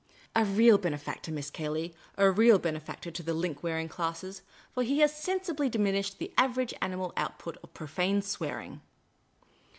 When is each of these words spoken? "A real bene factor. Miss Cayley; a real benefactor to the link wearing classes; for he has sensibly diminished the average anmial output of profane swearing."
"A 0.35 0.43
real 0.43 0.79
bene 0.79 0.97
factor. 0.97 1.31
Miss 1.31 1.51
Cayley; 1.51 1.93
a 2.17 2.31
real 2.31 2.57
benefactor 2.57 3.11
to 3.11 3.21
the 3.21 3.35
link 3.35 3.61
wearing 3.61 3.87
classes; 3.87 4.41
for 4.73 4.81
he 4.81 4.97
has 5.01 5.15
sensibly 5.15 5.69
diminished 5.69 6.17
the 6.17 6.33
average 6.39 6.73
anmial 6.81 7.13
output 7.15 7.57
of 7.61 7.71
profane 7.75 8.23
swearing." 8.23 8.81